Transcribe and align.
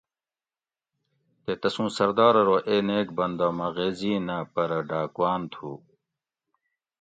تے 1.43 1.51
تسوں 1.61 1.89
سردار 1.97 2.35
ارو 2.41 2.57
اے 2.67 2.75
نیک 2.87 3.07
بندہ 3.17 3.47
مہ 3.57 3.67
غیزی 3.75 4.13
نہ 4.27 4.37
پرہ 4.53 4.79
ڈاکواۤن 4.89 5.41
تھو 5.53 5.69